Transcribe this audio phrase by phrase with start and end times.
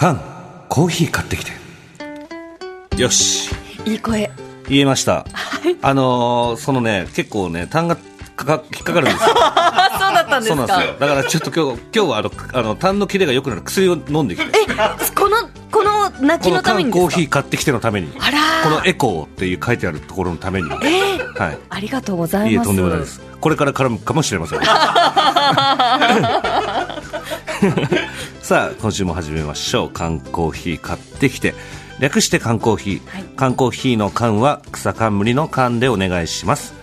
[0.00, 0.20] カン、
[0.70, 1.52] コーヒー買ってきて。
[2.96, 3.50] よし。
[3.84, 4.30] いい声。
[4.66, 5.26] 言えました。
[5.82, 7.96] あのーそのね、結構ね、単が
[8.34, 9.34] かか引っかかるんですよ。
[9.36, 10.56] あ、 そうだったんですか？
[10.56, 10.96] そうなんですよ。
[11.00, 14.50] だからちょっと今日、今日はあの、あの、単の切れが良くなる薬を飲んできて。
[14.58, 14.64] え、
[15.14, 15.36] この、
[15.70, 17.10] この泣きこのためにですか？
[17.10, 18.10] コーヒー買ってきてのために。
[18.18, 20.70] あらーこのエコーっていう書いてあるところのために。
[20.70, 21.58] えーはい。
[21.68, 22.68] ありがとうございえ、います。
[22.68, 23.20] とんでもないです。
[23.40, 24.60] これから絡むかもしれません。
[28.50, 29.90] さあ、今週も始めましょう。
[29.90, 31.54] 缶コーヒー買ってきて。
[32.00, 33.06] 略して缶コーヒー。
[33.06, 36.74] はい缶コーヒーの缶は草冠の缶でお願いします。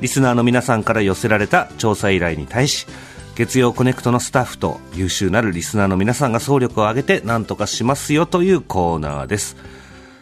[0.00, 2.86] リスナーの皆さんから寄せられた調査依頼に対し、
[3.34, 9.58] 月曜コネクトのスタッフと優秀なるリスナーの皆さんが総力を挙げて何とかしますよというコーナーです。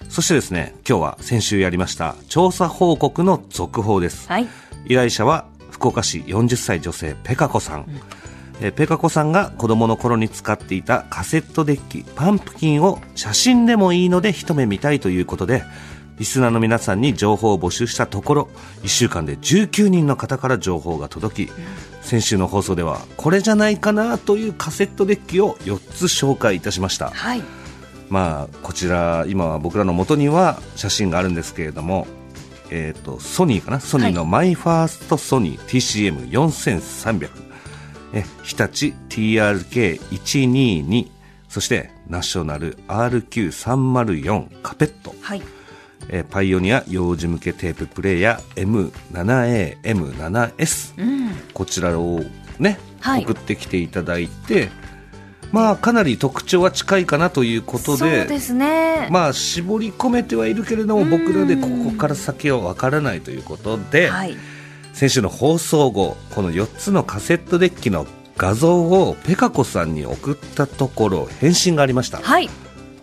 [0.09, 4.27] そしてですね、今日は先週やりました調査報告の続報です。
[4.27, 4.49] はい。
[4.87, 7.87] 依頼者は福岡市40歳女性ペカ子さん、
[8.61, 15.63] えーペカ子さんが子供の頃に使っていたカセットデッキパンプキンを写真でもいいので一目見たいということで
[16.19, 18.49] リスナーの皆さんに情報を募集したところ
[18.83, 21.53] 1週間で19人の方から情報が届き、
[22.03, 27.09] 先週の放送ではこれじゃないかなというカセットデッキを4つ紹介いたしました。
[27.09, 27.43] はい。
[28.11, 32.07] まあ、こちら今は僕らの元には写真があるんですけれども、
[32.69, 33.81] えー、とソニーかな？
[33.81, 37.31] ソニーのマイファーストソニー TCM4300、
[38.13, 41.09] え日立 TRK122
[41.49, 45.43] そしてナショナル RQ304 カペット、はい。
[46.09, 51.31] えーパイオニア幼児向けテーププレイヤー M7A、M7S、うん。
[51.53, 52.21] こちらを
[52.59, 54.69] ね、はい送ってきていただいて、
[55.53, 59.09] まあかなり特徴は近いかなということそうで、ですね。
[59.11, 64.37] まあ絞り込めてはいるけれども、僕らでここから先はわからないということで、はい。
[64.93, 68.07] 先週の放送後、この4つのカセットデッキの
[68.37, 72.19] 画像をペカ子さんに送ったところ返信がありました。
[72.19, 72.49] はい。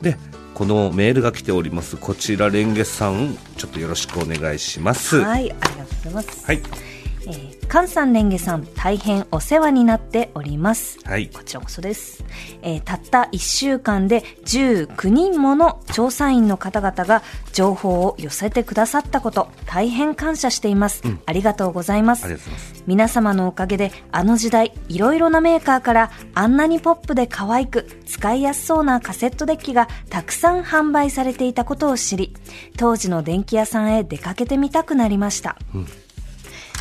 [0.02, 0.18] で、
[0.54, 1.98] このメールが来ております。
[1.98, 5.18] こちらレンゲさん、ちょっとよろしくお願いします。
[5.18, 5.26] はい。
[5.26, 5.52] はい。
[5.52, 6.97] ありがとうございます。
[7.28, 10.98] えー、菅さん、レンゲさん、大変お世話になっております。
[11.04, 11.28] はい。
[11.28, 12.24] こちらこそです。
[12.62, 17.22] えーたった1週間で19人もの調査員の方々が
[17.52, 21.04] 情報を寄せてくださったこと、大変感謝しています。
[21.26, 22.24] ありがとうございます。
[22.24, 22.84] ありがとうございます。
[22.88, 32.34] 皆様のおかげであの時代いろいろなメーカーからあんなにポップで可愛く使いやすそうなカセットデッキがたくさん販売されていたことを知り
[32.78, 35.58] 当時の電気屋さんへ出かけてみたくなりました、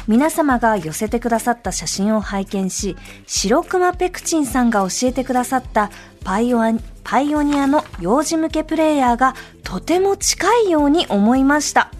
[0.06, 2.96] 皆様が寄せてくださった写真を拝見し
[3.26, 5.90] 白熊ペクチンさんが教えてくださった
[6.24, 6.72] パイオア
[7.04, 11.92] パイオニアの幼児向けプレイヤーがとても近いように思いました、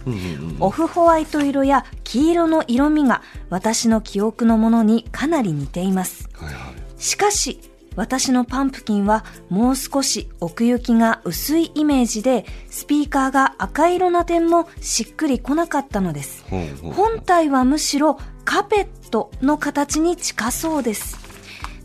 [0.59, 6.29] オフホワイト色や黄色の色味が私の記憶のものにかなり似ています。
[6.35, 7.03] はいはい。
[7.03, 7.61] しかし、
[7.97, 16.45] 私のパンプキンはもう少し奥行きが薄いイメージで、スピーカーが赤色な点もしっくりこなかったのです。
[16.83, 21.19] 本体はむしろカペットの形に近そうです。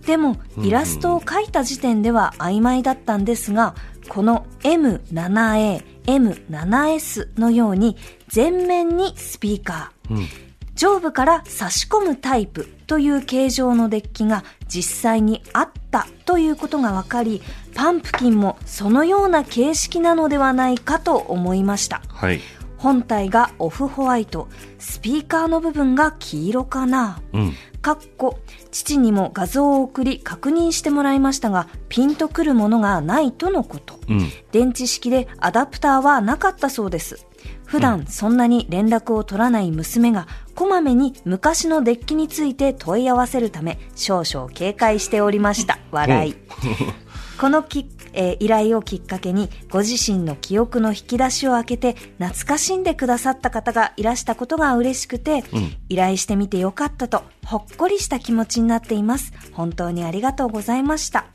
[0.06, 3.76] でも、イラストを描いた時点では曖昧だったんですが、
[4.10, 7.96] この M7A、M7S のように
[8.34, 10.28] 前面にスピーカー、
[10.82, 17.44] 上部から差し込むタイプという形状のデッキが実際にあったということが分かり、
[17.76, 22.02] パンプキンもそのような形式なのではないかと思いました。
[22.08, 22.42] はい。
[22.80, 24.48] 本体がオフホワイト、
[24.80, 27.22] スピーカーの部分が黄色かな。
[27.32, 27.54] うん。
[27.84, 28.40] かっこ、
[28.72, 34.00] 父にも画像を送り確認してもらいましたが、ピンとくるものがないとのこと。
[34.10, 34.32] うん。
[34.52, 37.28] 電池式でアダプターはなかったそうです。
[37.72, 45.80] 普段そんなに連絡を取らない娘がこまめに昔のデッキについて問い合わせるため少々警戒しておりました。
[45.90, 46.36] 笑い。
[47.40, 55.46] このき、えー依頼をきっかけにご自身の記憶の引き出しを開けて懐かしんでくださった方がいらしたことが嬉しくて、
[55.88, 59.32] 依頼してみてよかったとほっこりした気持ちになっています。
[59.54, 61.26] 本当にありがとうございました。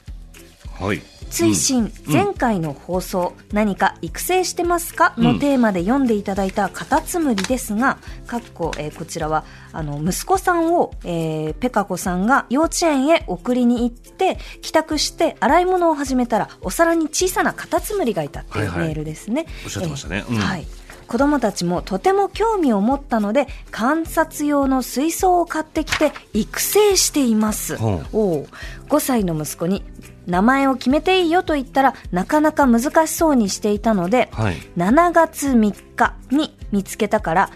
[0.79, 1.01] はい。
[1.31, 5.13] 追伸、前回の放送、何か育成してますか？
[5.19, 18.89] のテーマで読んでいただいたカタツムリですが、かっこ、えーこちらは、あの、息子さんを、えーペカ子さんが幼稚園へ送りに行って、帰宅して洗い物を始めたら、お皿に小さなカタツムリがいたっていうはいはい。
[18.89, 19.47] メールですね。
[19.65, 20.25] おっしゃってましたね。
[20.29, 20.41] えーうん。
[20.41, 20.67] はい。
[21.09, 28.07] 子供たちもとても興味を持ったので観察用の水槽を買ってきて育成しています、ほう。
[28.13, 28.49] おう
[28.89, 29.85] 5歳の息子に
[30.27, 34.57] 名前を決めていいよと言ったらなかなか難しそうにしていたので、はい。
[34.77, 37.51] 7月3日に見つけたから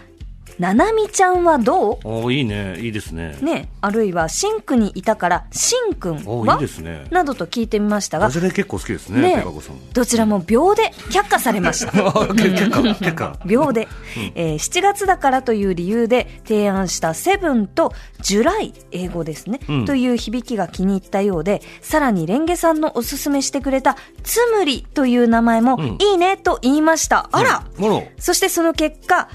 [0.61, 1.97] ななみちゃんはどう？
[2.03, 2.79] おーいいね。
[2.79, 3.35] いいですね。
[3.41, 7.07] ねあるいはシンクにいたからシンくんおーいはいですね。
[7.09, 9.45] などと聞いてみましたがダジャレ結構好きですねね
[9.93, 11.91] どちらも秒で却下されました。
[13.43, 13.87] 秒で、
[14.35, 17.91] えー7月だからという理由で提案したセブンと
[18.21, 19.85] ジュライ英語ですね、うん。
[19.85, 25.97] という響きが気に入ったようでさらにレンゲさんのおすすめしてくれたツムリという名前もうん。
[25.99, 28.03] いいねと言いました、あら、もろ。
[28.19, 29.27] そしてその結果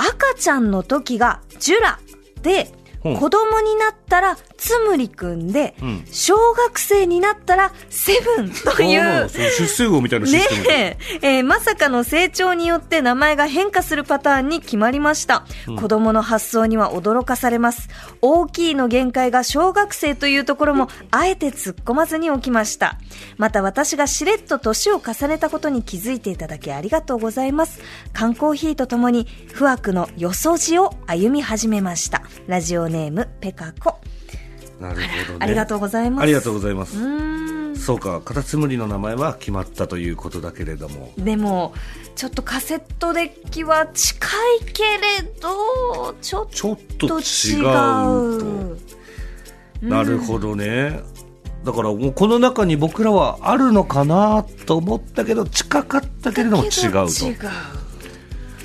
[0.00, 1.98] 赤ちゃんの時がジュラ
[2.42, 2.72] で
[3.04, 3.10] う。
[3.10, 6.04] ん子供になったらつむりくんで、うん。
[6.12, 9.28] 小学生になったらセブンという。
[9.30, 11.38] そう出世魚みたいなシねステムでえ。
[11.38, 15.46] えーまさかの成長によって名前が変化するパターンに決まりました、
[15.78, 17.88] 子供の発想には驚かされます。
[18.20, 22.98] 大きいの限界が小学生というところもあえて突っ込まずに起きました。
[23.38, 27.80] また私がしれっと年を重ねたことに気づいていただきありがとうございます。
[28.12, 32.22] 缶コーヒーとともに不惑のよそじを歩み始めました。
[32.46, 33.98] ラジオネームペカコ
[34.80, 35.38] なるほどね。
[35.40, 36.22] ありがとうございます。
[36.22, 36.96] ありがとうございます。
[37.76, 41.12] そうかカタツムリの名前は決まったということだけれども。
[41.16, 41.72] でも
[42.16, 44.26] ちょっとカセットデッキは近
[44.62, 46.48] いけれどちょっ
[46.98, 48.76] とと違違う
[49.82, 51.00] なるほどね。
[51.64, 57.26] だからもうこの中に僕らはあるのかなと思ったけど近かったけれども違うと。
[57.26, 57.36] 違う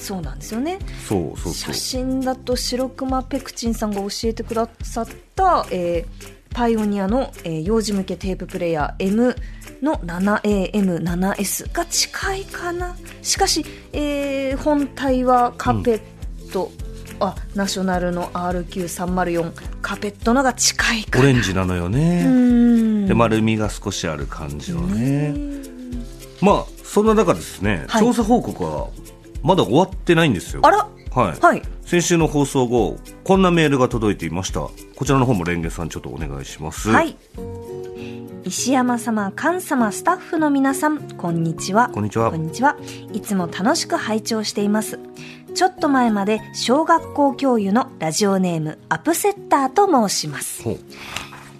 [0.06, 0.78] そうなんですよね。
[1.08, 9.36] そうそう写真だと白熊ペクチンさんが教えてくださった、えーパイオニアの、えー幼児向けテーププレイヤー M
[9.82, 12.96] の 7AM7S が近いかな。
[13.22, 16.72] しかし、えー本体はカペット、
[17.20, 19.52] あナショナルの RQ304
[19.82, 21.26] カペットのが近いかな。
[21.26, 22.24] オレンジなのようね。
[22.26, 22.30] ー
[23.04, 23.06] ん。
[23.06, 25.36] で丸みが少しある感じのね。
[26.42, 28.02] まあそんな中ですね、はい。
[28.02, 28.88] 調査報告は
[29.46, 30.62] まだ終わってないんですよ。
[30.64, 30.90] あら。
[31.12, 31.62] はい、はい。
[31.86, 34.62] 先週の放送後こんなメールが届いていました。
[34.62, 34.72] こ
[35.06, 36.90] ちらの方もレンゲさんちょっとお願いします。
[36.90, 37.16] はい。
[38.44, 41.90] 石山様、菅様、スタッフの皆さん、こんにちは。
[41.90, 42.32] こんにちは。
[42.32, 42.76] こんにちは。
[43.14, 45.00] いつも楽しく拝聴しています。
[45.54, 50.64] ちょっと前まで小学校教諭のラジオネームアップセッターと申します。
[50.64, 50.80] ほう。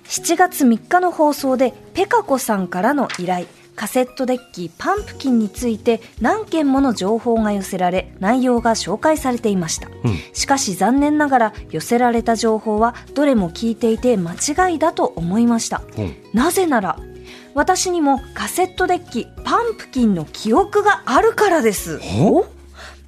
[0.06, 10.18] 7月3日の放送でペカ子さんからの依頼カセットデッキパンプキンについて何件もの情報が寄せられ内容が紹介されていました、うん。
[10.34, 15.82] しかし残念ながら寄せられた情報はどれも聞いていて間違いだと思いました。
[15.96, 16.98] ほうなぜなら
[17.54, 22.00] 私にもカセットデッキパンプキンの記憶があるからです。
[22.00, 22.46] ほ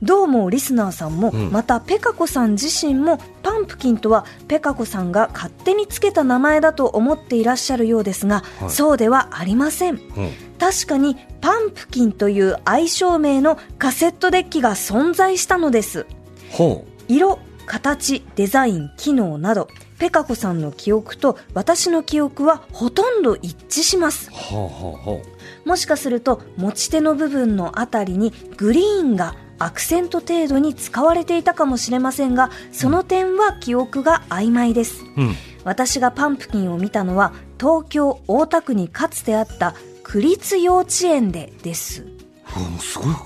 [0.01, 1.51] どうもリスナーさんも、うん。
[1.51, 8.69] またペカ子さん自身もパンプキンとはペカ子さんが勝手につけた名前だと思っていらっしゃるようですが、はい。
[8.69, 9.97] そうではありません。
[9.97, 10.29] ほう
[10.59, 16.05] 確かにパンプキンという愛称名のカセットデッキが存在したのです。
[16.51, 19.67] ほ色形デザイン機能など
[19.99, 24.29] ペカ子さんの記憶と私の記憶はほとんど一致します。
[24.29, 25.21] うほうほうほ
[25.65, 35.03] もしかすると持ち手の部分のあたりにグリーンがアクセント程度に使われていたかもしれませんがその点は記憶が曖昧です。
[35.15, 35.35] ううん。
[35.63, 42.05] 私がパンプキンを見たのは東京大田区にかつてあった区立幼稚園でです。
[42.79, 43.25] すごいは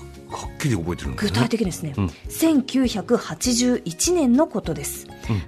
[0.52, 1.16] っきり覚えてるね。
[1.18, 2.06] 具体的ですね、うん。
[2.06, 5.06] 1981年のことです、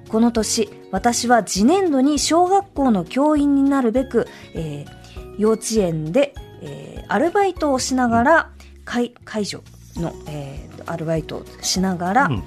[0.09, 5.05] この年私は次年度に小学校の教員になるべく、えー
[5.37, 8.51] 幼稚園で、えーアルバイトをしながら
[8.85, 9.63] 介介助
[9.97, 12.43] の、えーアルバイトをしながら、うん。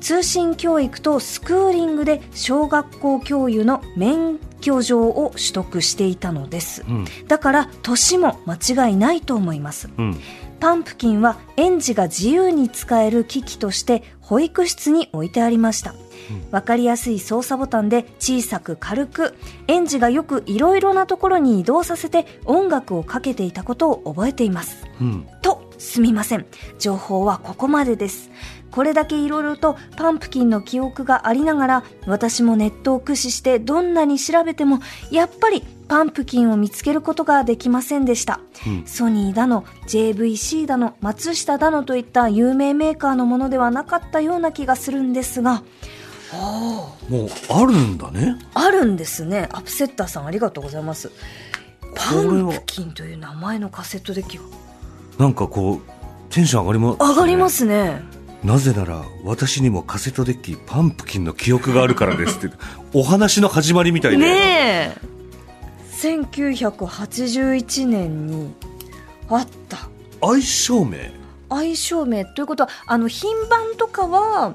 [0.00, 7.04] 通信教育とスクーリングで小学校教諭の免許状を取得していたのです、うん。
[7.26, 9.90] だから年も間違いないと思います。
[9.98, 10.20] うん。
[10.60, 15.94] パンプキンは園児が自由に使える機器として保育室に置いてありました。
[16.52, 19.34] わかりやすい操作ボタンで小さく軽く、
[19.66, 24.86] 園児がよくいろいろなところに移動させて音楽をかけていたことを覚えています。
[25.00, 25.26] うん。
[25.42, 26.46] と、すみません。
[26.78, 28.30] 情報はここまでです。
[28.70, 34.78] これだけいろいろとパンプキンの記憶がありながら、私もネットを駆使してどんなに調べても、
[35.10, 38.40] やっぱりパンプキンを見つけることができませんでした。
[38.84, 45.62] ソニーだの、JVC だの、松下だのといった有名メーカーのものではなかったような気がするんですが、
[47.08, 49.48] もうあるんだねあるんですね。
[49.50, 51.10] アップセッターさんありがとうございます。
[51.96, 54.44] パンプキンという名前のカセットデッキが
[55.20, 58.00] なんかこうテンション上がります、上がりますね。
[58.42, 62.56] なぜなら私にもカセットデッキパンプキンの記憶があるからですって
[62.98, 64.96] お話の始まりみたいで、ねえ。
[65.92, 68.54] 1981年に
[69.28, 69.90] あった。
[70.22, 71.12] 相性名
[71.50, 74.54] 相性名ということはあの品番とかは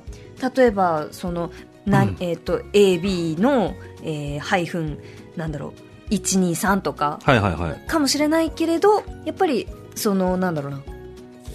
[0.55, 1.51] 例えばその
[1.86, 4.98] な、うんえっ、と AB の、えー、ハイフン
[5.36, 5.74] なんだろ
[6.10, 10.81] う123とかはいはいはいかもしれないけれどやっぱりそのなんだろうな、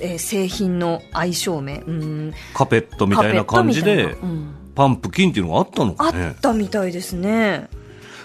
[0.00, 1.82] えー製品の相性名。
[1.87, 2.35] うん。
[2.54, 4.54] カペットみたいな感じでうん。
[4.75, 6.30] パンプキンっていうのがあったのあかね。
[6.30, 7.68] ったみたいですね。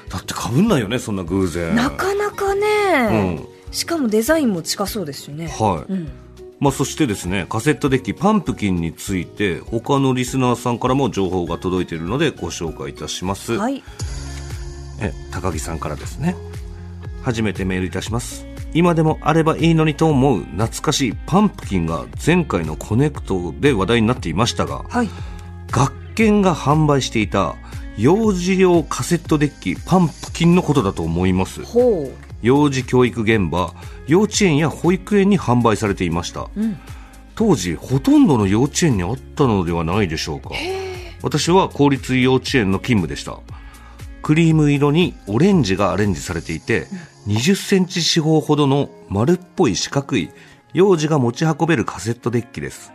[0.10, 1.76] だってかぶんないよねそんな偶然。
[1.76, 3.42] なかなかね、
[3.72, 5.48] しかもデザインも近そうですよね。
[5.48, 6.12] はい、うん。
[6.60, 13.84] まあ、そしてですねカセットデッキパンプキンについて他のリスナーさんからも情報が届いているのでご紹介いたします、はい。
[15.02, 16.36] え高木さんからですね。
[17.24, 18.46] 初めてメールいたします
[18.76, 25.10] 今でもあればいいのにと思う懐かしいパンプキンが前回のコネクトで話題になっていましたがはい。
[25.72, 27.56] 学研が販売していた
[27.98, 31.64] 幼児用カセットデッキパンプキンのことだと思います。
[31.64, 33.74] ほ幼児教育現場
[34.08, 36.50] 幼稚園や保育園に販売されていました、
[37.36, 40.50] 当時ほとんどの幼稚園にあったのではないでしょうか。
[41.24, 43.40] 私は公立幼稚園の勤務でした。
[44.22, 46.88] クリーム色にオレンジがアレンジされていて、
[47.28, 50.30] 20センチ四方ほどの丸っぽい四角い
[50.74, 52.92] 幼児が持ち運べるカセットデッキです。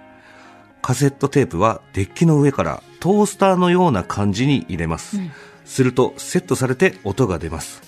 [0.83, 5.19] カセットテープはデッキの上からトースターのような感じに入れます、
[5.65, 7.83] するとセットされて音が出ます。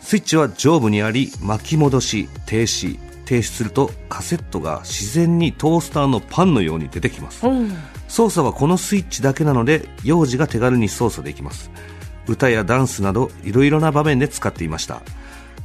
[0.00, 2.98] スイッチは上部にあり巻き戻し停止。
[3.24, 7.46] 停止するとカセットが自然にトースターのパンのように出てきます。
[7.46, 7.76] ううん。
[8.08, 11.70] 操作はこのスイッチだけなので幼児が手軽に操作できます。
[12.28, 15.02] 歌やダンスなどいろいろな場面で使っていました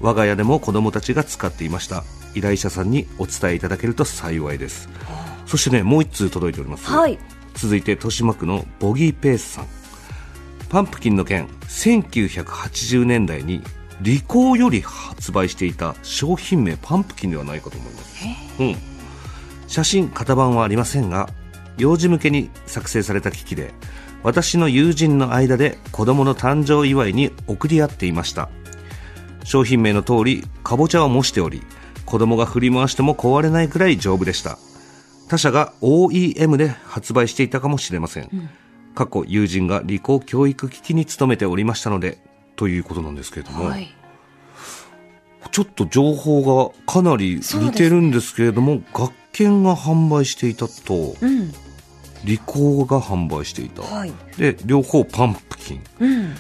[0.04, 2.04] 我が家でも子供たちが使っていました。
[2.36, 4.90] 依頼者さんにお伝えいただけると幸いです。
[5.48, 6.86] そしてねもう一通届いております。
[6.86, 7.18] はい。
[7.56, 9.68] 続いて豊島区のボギーペースさん。
[10.70, 13.64] パンプキンの件1980年代に
[14.02, 18.26] リコーより発売していた商品名パンプキンではないかと思います、
[18.60, 18.76] うん、
[19.68, 21.30] 写真型番はありませんが
[21.78, 23.72] 幼児向けに作成された機器で
[24.24, 28.50] 私の友人の間で子供の誕生祝いに送り合っていました
[29.44, 31.62] 商品名の通りかぼちゃを模しており
[32.06, 34.58] 子供が振り回しても壊れないくらい丈夫でした。
[35.30, 38.50] 他社が OEM で発売していたかもしれません、
[38.94, 42.20] 過去友人が理工教育機器に勤めておりましたので
[42.56, 43.94] ということなんですけれども、はい。
[45.52, 51.16] ちょっと情報がかなり似てるんですけれども、学研が販売していたと。
[51.20, 51.52] うん。
[52.24, 54.14] 理工が販売していた、はい。
[54.38, 55.84] で両方パンプキン。
[56.00, 56.36] うん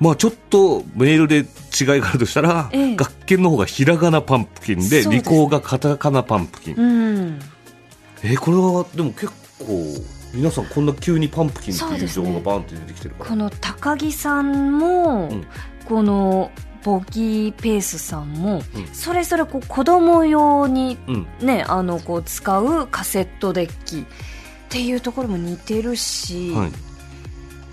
[0.00, 2.96] まあちょっとメールで違いがあるとしたら、ええ。
[2.96, 7.40] 学研の方がひらがなパンプキンで理工がカタカナパンプキン、うん。
[8.22, 9.84] えーこれはでも結構
[10.32, 13.30] 皆さんこんな急にパンプキンっていう情報がバンって出てきてるから。
[13.30, 15.46] この高木さんも、うん。
[15.84, 16.50] この
[16.82, 18.86] ボギーペースさんも、うん。
[18.92, 21.26] それぞれこう子供用にうん。
[21.40, 24.04] ねあのこう使うカセットデッキっ
[24.68, 26.93] ていうところも似てるし、はい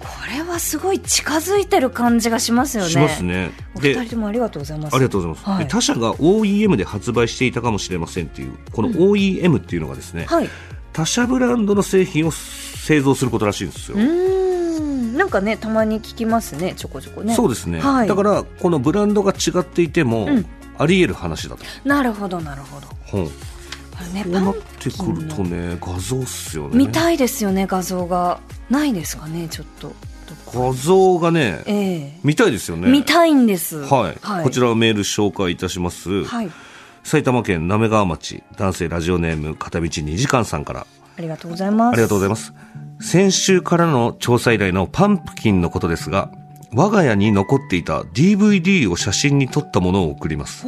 [0.01, 2.89] これはすごい近づいてる感じがしますよね。
[2.89, 3.51] しますね。
[3.75, 4.95] おで二人ともありがとうございます。
[4.95, 5.65] ありがとうございます、はい。
[5.65, 10.49] で他社が OEM で発売していたかもしれませんっていうこの OEM っていうのがですね、はい。
[10.93, 15.17] 他社ブランドの製品を製造することらしいんですよ、うーん。
[15.17, 16.73] なんかねたまに聞きますね。
[16.75, 17.35] ちょこちょこね。
[17.35, 18.07] そうですね、はい。
[18.07, 20.45] だからこのブランドが違っていても、うん。
[20.77, 22.87] あり得る話だと、なるほどなるほど。
[23.19, 23.31] うん、
[24.07, 25.49] ねうパンなってくるとの。
[25.49, 26.77] ね画像っすよね。
[26.77, 28.39] 見たいですよね画像が。
[28.69, 29.93] ないですかねちょっと。
[30.53, 31.73] 画像がねえ
[32.15, 32.19] え。
[32.23, 32.89] 見たいですよね。
[32.89, 33.83] 見たいんです。
[33.83, 36.51] はい、こちらをメール紹介いたします、はい。
[37.03, 40.87] 埼玉県滑川町男性ラジオネーム片道2時間さんから。
[41.17, 41.93] ありがとうございます。
[41.93, 42.53] ありがとうございます。
[43.01, 46.31] 先週からの調査依頼のパンプキンのことですが
[46.73, 50.67] 我が家に残っていた DVD を写真に撮ったものを送ります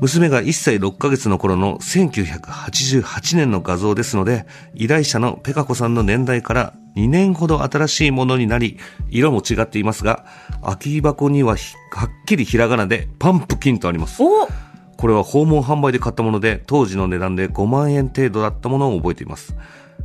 [0.00, 8.78] 娘が1歳6ヶ月の頃の1988年の画像ですので依頼者のペカ子さんの年代から2年ほど新しいものになり
[9.10, 10.24] 色も違っていますが
[10.62, 14.22] 空き箱にはひはっきりひらがなでパンプキンとあります。
[14.22, 14.48] お！
[14.96, 19.54] これは訪問販売で買ったもので当時の値段で5万円程度だったものを覚えています。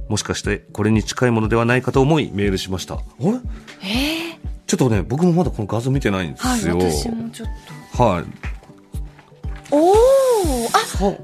[0.07, 2.95] もしかしてこれに近いものではないかと思いメールしました。
[2.95, 3.31] あれ
[3.83, 7.49] えちょっとね僕もまだこの画像見てないんでー、はいすよ私もちょっ
[7.97, 8.03] と。
[8.03, 8.54] はい
[9.71, 9.93] おお
[10.73, 11.19] あそう。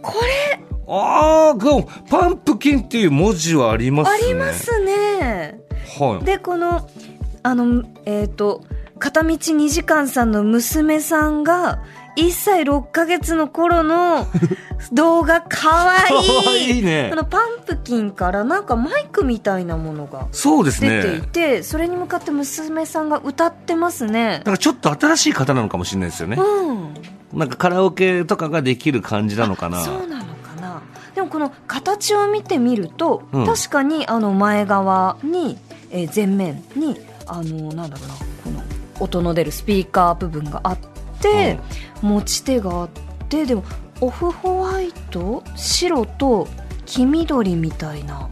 [0.00, 0.60] これ。
[0.88, 5.60] ああパンプキンっていう文字はありますあねりますね。
[5.98, 6.24] はい。
[6.24, 6.88] でこの
[7.42, 8.64] あのえっ、と
[8.98, 11.82] 片道2時間さんの娘さんが
[12.16, 14.26] 1歳6ヶ月の頃の
[14.92, 15.94] 動画かわ
[16.54, 16.82] いい。
[16.82, 17.08] ね。
[17.10, 24.38] このパンプキンからなんかマイクみたいなものが出ていねて、それに向かって娘さんが歌ってますね。
[24.40, 26.36] だからちょっと新しい方なのかもしれないですよね。
[26.36, 26.94] うん
[27.32, 29.80] なんかカラオケとかができる感じなのかな？
[29.80, 30.82] そうなのかな？
[31.14, 33.46] でもこの形を見てみると、うん。
[33.46, 35.58] 確かにあの前側に、
[35.90, 38.62] えー前面にあのなんだろうなこの
[39.00, 40.78] 音の出るスピーカー部分があっ
[41.20, 41.58] て、
[42.02, 42.88] 持ち手があっ
[43.28, 43.64] てでも
[44.00, 46.48] オフホワイト白と
[46.86, 48.28] 黄緑みたいな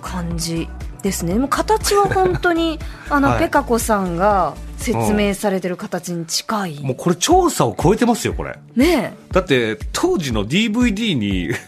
[0.00, 0.68] 感じ
[1.02, 1.34] ですね。
[1.34, 2.78] でも形は本当に
[3.10, 3.40] あの、 はい。
[3.40, 8.56] ペカ子さんが説明されてる形に近い、もうこれ調査を超えてますよこれ。
[8.76, 11.50] ねだって当時の DVD に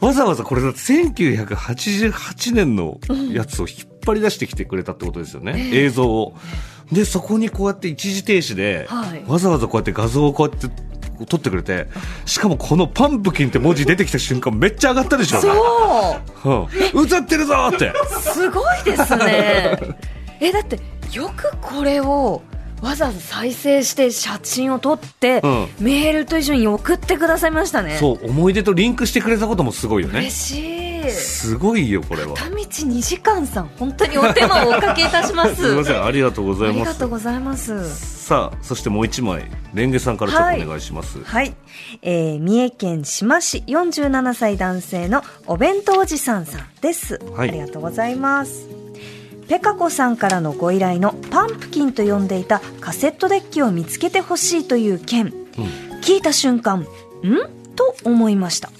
[0.00, 2.98] わざわざこれだって1988年の
[3.32, 6.34] やつを引っ張り出してきてくれたってことですよね、映像を。
[6.92, 9.24] でそこにこうやって一時停止で、はい。
[9.26, 10.68] わざわざこうやって画像をこうやって
[11.26, 11.86] 撮ってくれて
[12.26, 16.98] しかもこの「パンプキン」って文字出てきた瞬間めっちゃ上がったでしょそう。
[16.98, 17.92] うん、映ってるぞって。
[18.20, 19.78] すごいですね。
[20.40, 20.78] えだって
[21.14, 22.42] よくこれを
[22.82, 25.68] わざわざ再生して写真を撮って、うん。
[25.78, 27.96] メールと一緒に送ってくださいましたね。
[27.98, 30.18] そう思い出とリンクしてくれたこともすごいよね。
[30.18, 31.10] 嬉しい。
[31.10, 32.34] すごいよこれは。
[32.34, 35.56] 片道2時間さん本当にお手間をおかけいたします。
[35.56, 36.88] すみませんありがとうござあいます。
[36.88, 38.14] りがとうございます。
[38.24, 41.54] さあそしてもう一枚レンゲさんからちょっとお願いします、はい、
[42.00, 47.50] えー、三重県志摩市47歳男性のお弁当おじさんさんです、はい。
[47.50, 48.83] ありがとうございます
[49.48, 55.32] ペカ子さんからのご依頼のパンプキンと呼んでいたカセットデッキを見つけてほしいという件、
[56.02, 56.86] 聞いた瞬間ん？
[57.76, 58.70] と思いました。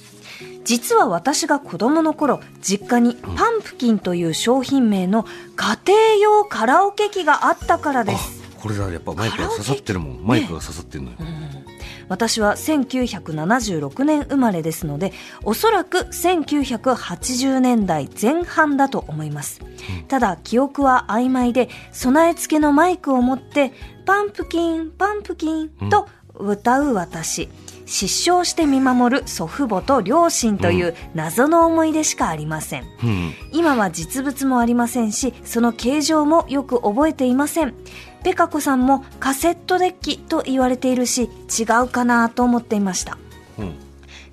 [0.63, 8.41] 実は私が子供の頃実家にパンプキンという商品名の家庭用カラオケ機があったからです。
[8.57, 8.91] あこれだ。
[8.91, 10.25] やっぱマイクが刺さってるもん。
[10.25, 11.17] マイクが刺さってるのよ、
[12.09, 15.13] 私は1976年生まれですので
[15.43, 19.61] おそらく1980年代前半だと思います、
[20.07, 23.71] ただ記憶は曖昧で備え付けのマイクを持って
[24.05, 27.49] パンプキンパンプキンと歌う私、
[27.85, 33.33] 失笑して見守る祖父母と両親という謎の思い出しかありません、うん。
[33.53, 37.73] 今は実物もありませんしその形状もよく覚えていません
[38.25, 43.19] ペカ子さんもカセットデッキと言われているし違うかなと思っていました。
[43.59, 43.75] うん。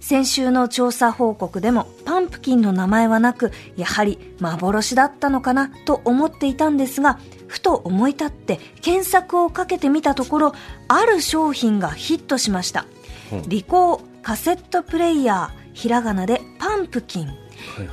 [0.01, 10.55] 先週の調査報告でもパンプキンの名前はなくやはり幻だったのかなと思っていたんですがふと思い立って検索をかけてみたところ
[10.89, 12.87] ある商品がヒットしました。
[13.31, 13.43] うん。
[13.43, 17.42] リコーカセットプレイヤーひらがなでパンプキン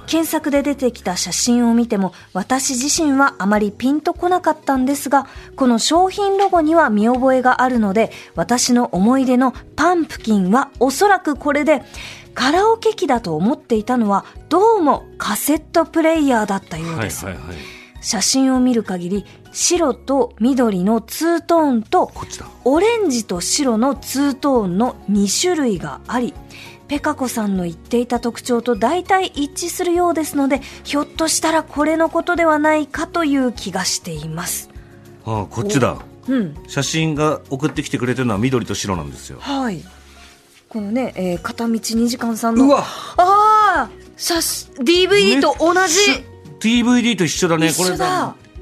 [0.07, 11.83] 検索で出てきた写真を見ても私自身はあまりピンとこなかったんですがこの商品ロゴには見覚えがあるので私の思い出のパンプキンはおそらくこれで
[12.33, 17.57] カラオケ機だと思っていたのはどうもカセットプレイヤーだったようです、はいはいはい。
[18.01, 22.11] 写真を見る限り白と緑のツートーンと
[22.63, 26.33] オレンジと白のツートーンの2種類があり
[26.89, 34.69] ペカ子さんの言っていた特徴と大体一致するようですのでひょっとしたらこれのことではないかという気がしています。
[35.23, 35.99] あこっちだ。
[36.27, 36.55] うん。
[36.67, 39.37] 写真が送ってきてくれてるのは緑と白なんですよ。
[39.39, 39.83] はい。
[40.67, 42.83] このね、えー片道2時間さんのうわ。
[43.17, 45.95] ああ DVD と同じ。
[46.59, 47.71] DVD と一緒だね。
[47.71, 47.91] これ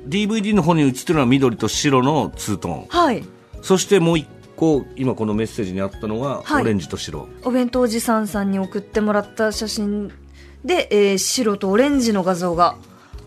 [0.08, 2.86] DVD の方に写ってるのは緑と白のツートーン。
[2.90, 3.26] はい。
[3.62, 4.28] そしてもう一
[4.58, 6.64] 個今このメッセージにあったのがはい。
[6.64, 10.12] オレンジと白、お弁当おじさんさんに送ってもらった写真
[10.66, 12.76] で、えー白とオレンジの画像が。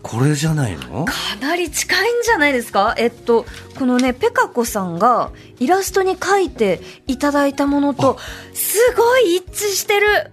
[0.03, 1.05] これじゃないの？
[1.05, 2.95] かなり近いんじゃないですか？
[2.97, 3.45] えっと
[3.77, 8.17] このねペカ子さんがイラストに描いていただいたものと
[8.53, 10.31] すごい一致してる。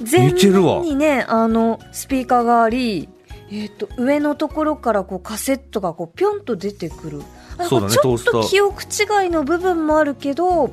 [0.00, 3.08] 全面にねあのスピーカーがあり
[3.50, 7.22] えっと上のところからこうカセットがこうピョンと出てくる。
[7.22, 7.24] あ
[7.68, 10.72] そうだねちょっと記憶違いの部分もあるけど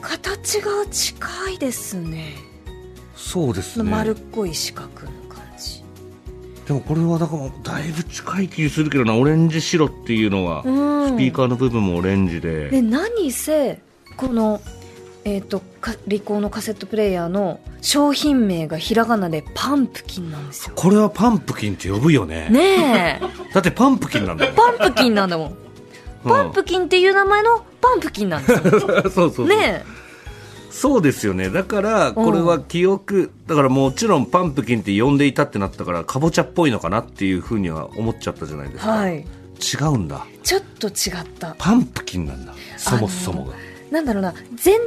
[0.00, 2.34] 形が近いですね。
[3.14, 3.88] そうですね。
[3.88, 5.84] 丸っこい四角の感じ。
[6.66, 11.14] でもこれはだからだいぶ近い気するけどなオレンジ白っていうのは、うん。
[11.14, 13.80] スピーカーの部分もオレンジで、で何せ
[14.16, 14.60] この
[15.24, 20.74] えっ、とかリコーのカセットプレイヤーの商品名がひらがなでパンプキンなんですよ。
[20.74, 22.48] これはパンプキンって呼ぶよね。
[22.48, 23.22] ねえ。
[23.52, 25.56] だってパンプキンなんだよパンプキンなんだもん
[26.24, 28.80] パンプキンっていう名前のパンプキンなんですよ。
[28.80, 29.48] そうそうそう。
[29.48, 29.84] ね
[30.70, 31.50] そうですよね。
[31.50, 39.26] だからこれは記憶だからもちろんパンプキンって呼んでいたってなったからかぼちゃっぽいのかなっていうふうには思っちゃったじゃないですか、えはい。
[39.60, 40.26] 違うんだ。
[40.42, 41.54] ちょっと違った。
[41.58, 42.54] パンプキンなんだ。
[42.76, 43.54] そもそもが。
[43.90, 44.32] なんだろうな。
[44.54, 44.78] 全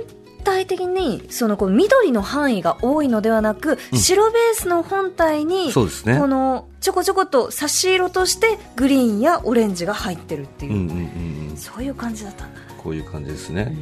[0.43, 6.17] 体的にそのこう緑の範囲が多いのではなく、白ベースの本体にそうですね。
[6.17, 11.57] このちょこちょこと差し色としてグリーンやオレンジが入ってるっていう、うんうんうんうん。
[11.57, 12.59] そういう感じだったんだ。
[12.59, 13.75] な、こういう感じですね、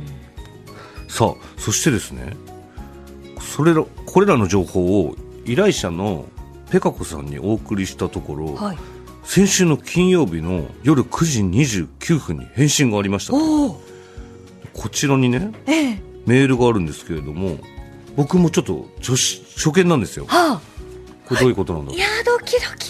[1.11, 2.37] さあそしてですね
[3.41, 6.25] それらこれらの情報を依頼者の
[6.69, 8.77] ペカ子さんにお送りしたところ、はい、
[9.23, 13.77] 先週の金曜日の夜9時29分に返信がありましたこ
[14.89, 17.57] ちらにねええメールがあるんですけれども
[18.15, 19.15] 僕もちょっと初
[19.55, 20.61] 初見なんですよはあ
[21.27, 22.87] これどういうことなんだろういやドキドキ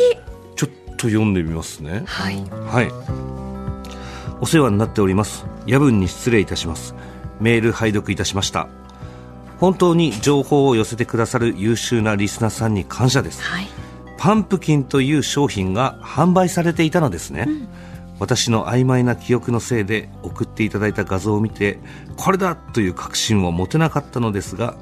[0.55, 2.91] ちょっと読んでみますねはいはい。
[4.41, 5.45] お世話になっております。
[5.67, 6.95] 夜分に失礼いたします。
[7.39, 8.67] メール拝読いたしました。
[9.59, 13.43] 本当に情報を寄せてくださる優秀なリスナーさんに感謝です。
[13.43, 13.67] はい
[14.17, 17.47] パンプキンという商品が販売されていたのですね。
[18.21, 21.79] 私の曖昧な記憶のせいで送っていただいた画像を見て、
[22.17, 24.75] これだという確信を持てなかったのですが、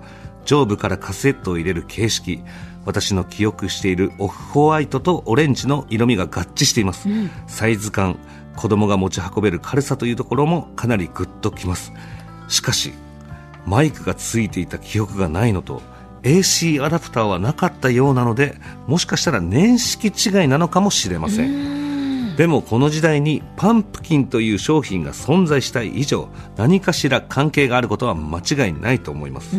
[0.44, 2.44] 上部からカセットを入れる形式、
[2.86, 7.08] 私の記憶しているオフホワイトとオレンジの色味が合致しています。
[7.48, 8.20] サイズ感、
[8.58, 11.94] 子供が持ち運べる軽さというところもかなりグッときます。
[12.50, 12.92] しかし、
[13.66, 15.82] マイクがついていた記憶がないのと
[16.24, 18.56] AC アダプターはなかったようなので
[18.88, 21.89] もしかしたら年式違いなのかもしれません
[22.40, 29.58] でもこの時代にパンプキンという商品が存在した以上何かしら関係があることは間違いないと思います、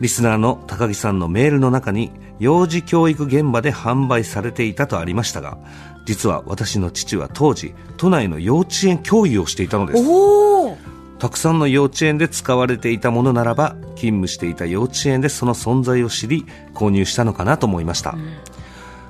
[0.00, 2.10] リスナーの高木さんのメールの中に
[2.40, 5.58] 幼児教育現場で販売されていたとありましたが
[6.04, 10.04] 実は私の父は当時都内の幼稚園教諭をしていたのです。
[10.04, 10.78] おお。
[11.20, 18.16] たくさんの幼稚園で使われていたものならば勤務していた幼稚園でその存在を知り購入したのかなと思いました、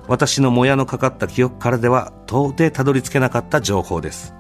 [0.08, 4.34] 私のもやのかかった記憶からでは到底たどり着けなかった情報です。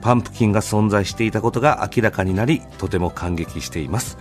[0.00, 4.18] パンプキンが存在していたことが明らかになりとても感激しています。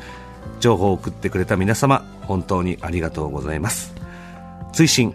[0.60, 3.93] 情報を送ってくれた皆様本当にありがとうございます。
[4.73, 5.13] 追伸。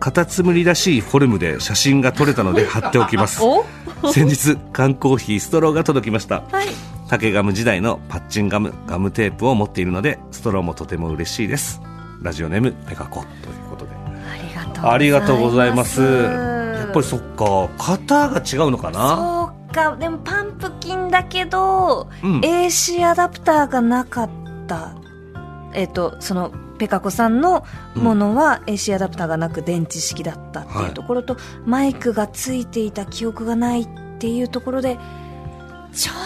[0.00, 3.42] カタツムリらしいフォルムで写真が撮れたので貼っておきます。
[3.42, 3.64] お？
[4.12, 6.42] 先日缶コーヒーストローが届きました。
[6.50, 6.68] はい。
[7.08, 11.80] 竹ガム時代のパッチンガムガムテープを持っているのでストローもとても嬉しいです。
[12.22, 13.20] ラジオネームペカコ。
[13.20, 13.59] という
[14.82, 16.02] ありがとうございます。
[16.02, 19.16] やっぱりそっか型が違うのかな？
[19.16, 22.40] そうかでもパンプキンだけど、うん。
[22.40, 24.30] AC アダプターがなかっ
[24.66, 24.96] た。
[25.72, 27.64] えっ、とそのペカ子さんの
[27.94, 33.88] ものは AC アダプターがなく電池式だったっていうところと、マイクがついていた記憶がないっ
[34.18, 34.96] ていうところで
[35.92, 36.16] ちょっ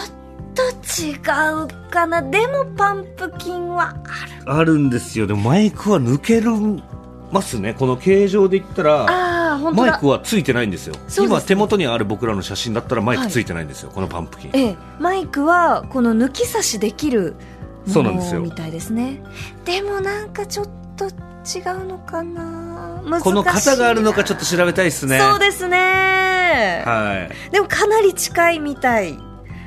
[0.55, 0.63] と
[1.01, 2.21] 違うかな。
[2.21, 4.53] でもパンプキンはある。
[4.53, 5.27] あるんですよ。
[5.27, 6.51] でもマイクは抜ける
[7.31, 7.73] ますね。
[7.73, 10.93] この形状で言ったらマイだクはついてないんですよ。
[10.93, 14.51] そうです今手元にある僕らの写真だったらマイクついてないんですよ、このパンプキン。
[14.53, 17.35] ええ、マイクはこの抜き差しできる
[17.87, 19.21] ものみたいですね。
[19.65, 23.01] でもなんかちょっと違うのかな。
[23.21, 25.19] この型があるのかちょっと調べたいですね。
[25.19, 27.51] そうですね、はい。
[27.51, 29.17] でもかなり近いみたい。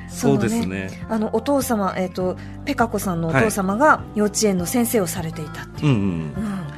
[0.09, 6.01] そうですのねあのお父様、えっとペカ子さんのお父様が幼稚園の先生をされていたっていう、うんうん。
[6.01, 6.78] うん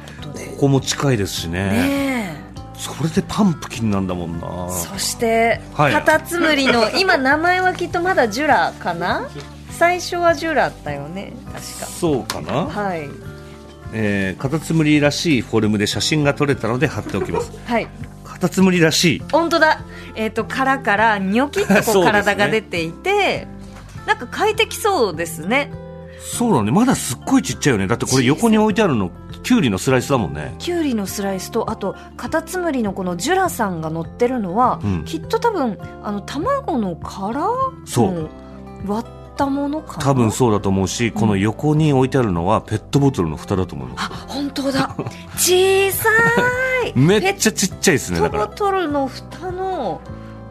[0.61, 1.71] こも近いですしね。
[1.71, 2.35] ね
[2.75, 4.67] それでパンプキンなんだもんな。
[4.69, 5.93] えそして、はい。
[5.93, 9.27] カタツムリの 今名前はきっとまだジュラかな？
[9.71, 11.61] 最初はジュラだよね確か。
[11.87, 13.09] そうかな、はい。
[13.93, 17.51] えーカタツムリらしいフォルムで写真が撮れたので貼っておきます。
[17.65, 17.87] はい。
[18.23, 19.23] カタツムリらしい。
[19.31, 19.81] 本当だ。
[20.15, 23.47] えっ、と殻からニョキッとこ そう体が出ていて、
[24.05, 25.71] なんか快適そうですね。
[26.19, 26.71] そうだね。
[26.71, 27.87] まだすっごいちっちゃいよね。
[27.87, 29.09] だってこれ横に置いてあるの
[29.43, 30.55] キュウリのスライスだもんね。
[30.59, 35.05] きゅうりのスライスとあとカタツムリのこのジュラさんが乗ってるのは、うん。
[35.05, 37.47] きっと多分あの卵の殻
[37.85, 38.11] そう。
[38.13, 38.29] の
[38.87, 40.03] 割ったものかな？
[40.03, 44.95] 多分そうだと思うし、この横に置いてあるのはペットボトルの蓋だと思いますあ本当だ。
[45.37, 46.09] 小さ
[46.85, 46.97] い。
[46.97, 48.57] めっちゃちっちゃいですペットボねだから。
[48.57, 50.01] トルの蓋の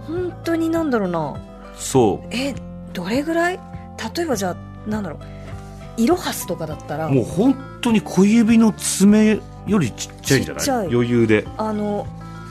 [0.07, 1.35] 本当になんだろうな。
[1.76, 2.55] そえ
[2.92, 3.61] どれぐらい？
[4.16, 4.57] 例えばじゃあ
[4.88, 5.20] なんだろう
[6.03, 10.89] イロハスとかだったらうもう本当に小指の爪よりちっちゃいんじゃない？
[10.93, 11.47] 余裕で。
[11.57, 12.07] あの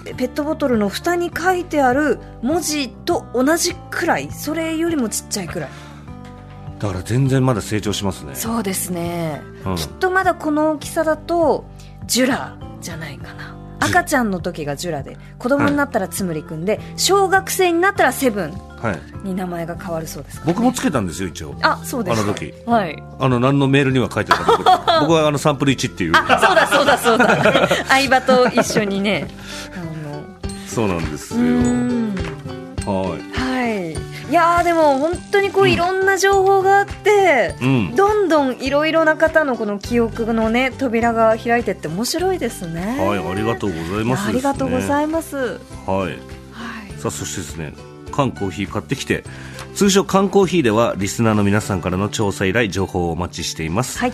[0.06, 5.70] ペットボトルの蓋に書いてある文字と同じくらいそれよりもちっちゃいくらい。
[6.80, 8.36] だから全然まだ成長しますね。
[8.36, 9.76] そうですね、うん。
[9.76, 11.66] きっとまだこの大きさだと
[12.08, 19.28] ジュラじゃないかな赤ちゃんの時がジュラで子供になったらつむりくんで、小学生になったらセブンはい。
[19.28, 20.44] に名前が変わるそうですね。
[20.46, 21.56] 僕もつけたんですよ一応。
[21.62, 22.54] あそうですあの時。
[22.66, 23.04] はい。
[23.20, 25.00] あの何のメールには書いてなかった。
[25.02, 26.14] 僕はあのサンプル1っていう。
[26.16, 27.68] あそうだそうだそうだ。
[27.88, 29.28] 相葉と一緒にね。
[29.76, 30.24] あ の
[30.68, 31.42] そうなんですよ。
[32.86, 33.40] はい。
[33.40, 37.96] はいいやーでも本当にこういろんな情報があって、うん。
[37.96, 43.00] どんどんいろいろな方のこの記憶のね扉が開いてって面白いですね。
[43.00, 45.38] はいありがとうございますありがとうございいます。
[45.38, 45.48] はい。
[45.88, 46.20] はい。
[47.00, 47.74] さあそしてですね
[48.12, 49.24] 缶コーヒー買ってきて
[49.76, 54.14] 通称缶コーヒーではリスナーの皆さんからの調査依頼情報をお待ちしています、はい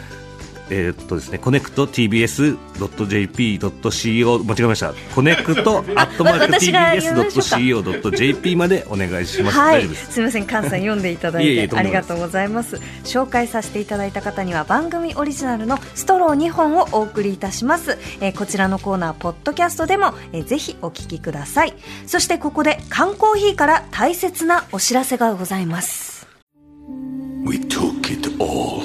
[0.70, 4.94] えーっとですねコネクト TBS.jp.co 間違えました。
[5.14, 9.88] コネクトアットマーク TBS.co.jp までお願いします、はい。
[9.88, 10.14] す。
[10.14, 12.78] すみません菅さん読んでいただいいえいえてありがとうございます。
[13.04, 21.74] 紹介させていただいた方には番組オリジナルのストロー2本をお送りいたします、えーこちらのコーナーポッドキャストでも、えーぜひお聞きください。
[22.06, 26.28] そしてここで缶コーヒーから大切なお知らせがございます。
[27.46, 28.85] We took it all.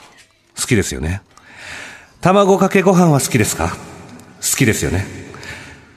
[0.61, 1.21] 好きですよね。
[2.21, 3.69] 卵かけご飯は好きですか？
[3.69, 5.05] 好きですよね。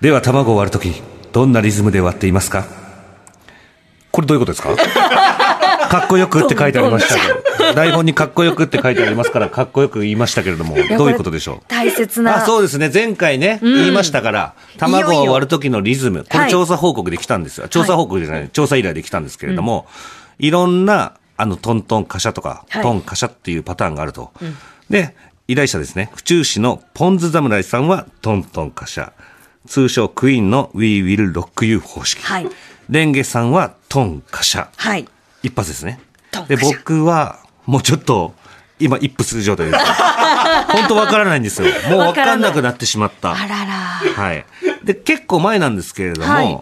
[0.00, 0.92] では卵を割るとき
[1.32, 2.66] どんなリズムで割っていますか？
[4.10, 4.74] これどういうことですか？
[5.88, 7.44] かっこよくって書いてありましたけど。
[7.74, 10.76] 台本にかっこよくって書いてありますからかっこよく言いましたけれども。
[10.76, 11.60] やどういうことでしょう？
[11.68, 12.90] 大切なあそうですね。
[12.92, 19.86] 前回ね、言いましたから卵を割る時のリズムこはいれ調査報告できたんですよ、調査報告じゃない、調査依頼できたんですけれども、
[20.38, 22.82] いろんなあのトントンカシャとか、はい。
[22.82, 24.32] トンカシャっていうパターンがあると、
[24.88, 25.14] で
[25.48, 26.10] 依頼者ですね。
[26.14, 29.12] 府中市のポンズ侍さんはトントンカシャ。
[29.66, 32.46] 通称クイーンの We Will Rock You 方式、はい。
[32.90, 34.68] レンゲさんはトンカシャ。
[34.76, 35.08] はい。
[35.42, 36.00] 一発ですね。
[36.30, 36.70] トンカシャ。
[36.70, 38.34] で僕はもうちょっと
[38.78, 41.68] 今一服する状態です本当わからないんですよ。
[41.88, 43.32] もうわかんなくなってしまった。
[43.32, 43.72] あらら。
[43.72, 44.44] はい。
[44.84, 46.60] で、結構前なんですけれども、はい。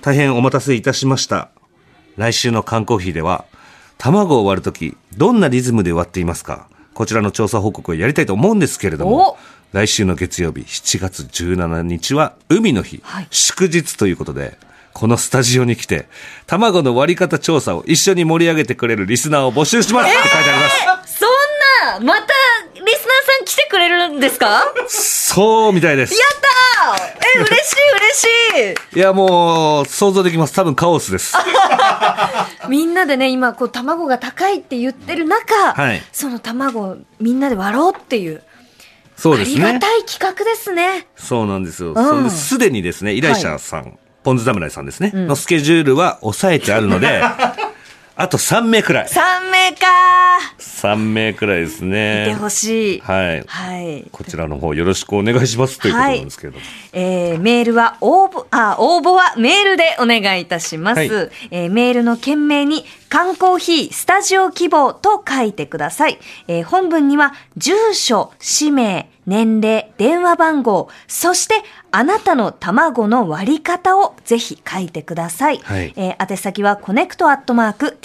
[0.00, 1.50] 大変お待たせいたしました。
[2.16, 3.44] 来週の缶コーヒーでは、
[3.98, 6.68] 卵を割るとき、どんなリズムで割っていますか？
[6.94, 9.36] こちらの調査報告をやりたいと思うんですけれどもお、
[9.72, 13.28] 来週の月曜日、7月17日は海の日、はい。
[13.30, 14.58] 祝日ということで、
[14.94, 16.08] このスタジオに来て、
[16.46, 21.18] 卵の割り方調査を一緒に盛り上げてくれるリスナーを募集しますって書いてあります。
[21.18, 22.34] そんなまた
[22.84, 24.46] リスナーさん来てくれるんですか？
[24.46, 26.14] やっそうみたいです。
[26.16, 30.54] たーえ嬉しい嬉しいいや、もう、想像できます。
[30.54, 31.34] 多分カオスです。
[32.68, 38.42] みんなでね今こう卵が高いって言ってる中、はいその卵をみんなで割ろうっていう
[39.16, 39.64] そうですね。
[39.64, 41.90] ありがたい企画ですねそうなんですよ。
[41.90, 47.22] んそれですでにですね、依頼者さん、ポン酢侍さんですね、のスケジュールは抑えてあるので、
[48.20, 49.06] あと3名くらい。
[49.06, 49.86] 3名か
[50.58, 52.34] 3名くらいです見てね。
[52.34, 53.44] ほしいはい。
[53.46, 56.64] はいこちらの方よろしくお願いしますということなんですけれども。
[56.94, 60.98] えーメールは応募、あ、応募はメールでお願いいたします。
[60.98, 66.18] はいえーメールの件名に、缶コーヒースタジオ希望と書いてください。
[66.48, 71.56] えー本文には、住所、氏名、年齢、電話番号、そして、
[71.90, 75.58] あなたの卵の割り方をぜひ書いてください。
[75.58, 77.96] はいえー宛先はコネクトアットマーク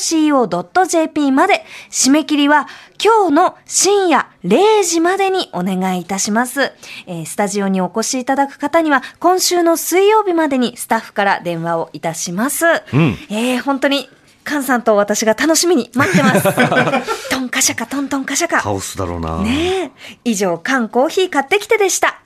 [0.00, 2.66] tbs.co.jp まで、締め切りは
[3.02, 6.72] 今日の深夜0時までにお願いいたします。
[7.06, 12.66] えースタジオにお越しいただく方には今週の水曜日までにスタッフから電話をいたします。
[12.66, 14.08] うんえー本当に、
[14.46, 16.42] 菅さんと私が楽しみに待ってます。
[17.30, 18.60] トンカシャカトントンカシャカ。
[18.60, 19.42] カオスだろうな。
[19.42, 19.90] ねえ。
[20.24, 22.20] 以上、缶コーヒー買ってきてでした。